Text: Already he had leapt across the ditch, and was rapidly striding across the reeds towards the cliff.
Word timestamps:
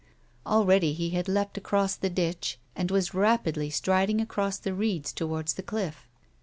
Already 0.47 0.93
he 0.93 1.11
had 1.11 1.27
leapt 1.27 1.59
across 1.59 1.93
the 1.95 2.09
ditch, 2.09 2.57
and 2.75 2.89
was 2.89 3.13
rapidly 3.13 3.69
striding 3.69 4.19
across 4.19 4.57
the 4.57 4.73
reeds 4.73 5.13
towards 5.13 5.53
the 5.53 5.61
cliff. 5.61 6.07